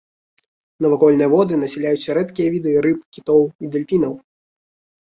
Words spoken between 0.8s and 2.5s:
Навакольныя воды насяляюць рэдкія